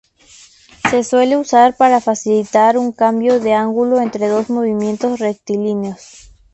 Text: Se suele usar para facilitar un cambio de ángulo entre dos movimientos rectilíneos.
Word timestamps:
Se 0.89 1.03
suele 1.03 1.37
usar 1.37 1.77
para 1.77 2.01
facilitar 2.01 2.75
un 2.75 2.91
cambio 2.91 3.39
de 3.39 3.53
ángulo 3.53 4.01
entre 4.01 4.29
dos 4.29 4.49
movimientos 4.49 5.19
rectilíneos. 5.19 6.33